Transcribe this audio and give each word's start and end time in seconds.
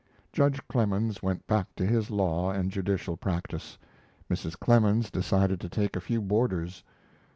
Judge 0.33 0.67
Clemens 0.67 1.21
went 1.21 1.45
back 1.45 1.75
to 1.75 1.85
his 1.85 2.09
law 2.09 2.49
and 2.49 2.71
judicial 2.71 3.15
practice. 3.15 3.77
Mrs. 4.31 4.57
Clemens 4.57 5.11
decided 5.11 5.59
to 5.61 5.69
take 5.69 5.95
a 5.95 6.01
few 6.01 6.21
boarders. 6.23 6.83